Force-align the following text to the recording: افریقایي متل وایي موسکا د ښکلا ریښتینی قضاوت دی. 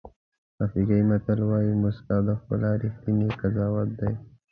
افریقایي 0.65 1.03
متل 1.09 1.39
وایي 1.49 1.73
موسکا 1.81 2.17
د 2.27 2.29
ښکلا 2.39 2.71
ریښتینی 2.83 3.29
قضاوت 3.39 3.89
دی. 3.99 4.11